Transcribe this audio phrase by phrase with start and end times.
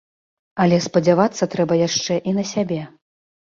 [0.63, 2.81] Але спадзявацца трэба яшчэ і на сябе.